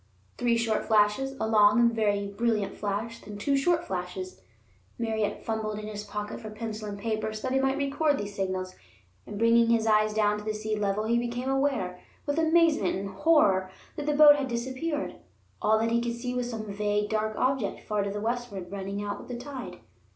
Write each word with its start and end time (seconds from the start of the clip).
Three 0.39 0.57
short 0.57 0.87
flashes, 0.87 1.35
a 1.39 1.45
long 1.47 1.79
and 1.79 1.93
very 1.93 2.25
brilliant 2.25 2.75
flash, 2.75 3.21
then 3.21 3.37
two 3.37 3.55
short 3.55 3.85
flashes. 3.85 4.41
Merritt 4.97 5.45
fumbled 5.45 5.77
in 5.77 5.85
his 5.85 6.03
pocket 6.03 6.41
for 6.41 6.49
pencil 6.49 6.89
and 6.89 6.97
paper 6.97 7.31
so 7.33 7.43
that 7.47 7.53
he 7.53 7.59
might 7.61 7.77
record 7.77 8.17
these 8.17 8.33
signals, 8.35 8.73
and, 9.27 9.37
bringing 9.37 9.67
his 9.69 9.85
eyes 9.85 10.11
down 10.11 10.39
to 10.39 10.43
the 10.43 10.55
sea 10.55 10.75
level, 10.75 11.03
he 11.03 11.19
became 11.19 11.49
aware, 11.51 11.99
with 12.25 12.39
amazement 12.39 12.95
and 12.95 13.09
horror, 13.09 13.69
that 13.95 14.07
the 14.07 14.15
boat 14.15 14.37
had 14.37 14.47
disappeared. 14.47 15.17
All 15.61 15.77
that 15.77 15.91
he 15.91 16.01
could 16.01 16.15
see 16.15 16.33
was 16.33 16.49
some 16.49 16.65
vague, 16.73 17.11
dark 17.11 17.35
object 17.37 17.81
far 17.87 18.01
to 18.01 18.19
westward, 18.19 18.71
running 18.71 19.03
out 19.03 19.19
with 19.19 19.27
the 19.27 19.37
tide. 19.37 19.81